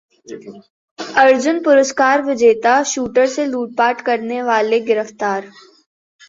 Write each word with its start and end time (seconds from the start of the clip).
अर्जुन 1.17 1.59
पुरस्कार 1.63 2.21
विजेता 2.21 2.81
शूटर 2.83 3.27
से 3.27 3.45
लूटपाट 3.45 4.01
करने 4.01 4.41
वाले 4.43 4.79
गिरफ्तार 4.81 5.49